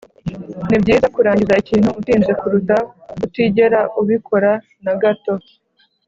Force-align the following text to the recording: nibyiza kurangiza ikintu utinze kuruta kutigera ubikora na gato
nibyiza 0.69 1.07
kurangiza 1.15 1.59
ikintu 1.63 1.89
utinze 1.99 2.31
kuruta 2.39 2.77
kutigera 3.19 3.79
ubikora 4.01 4.51
na 4.83 4.93
gato 5.01 5.33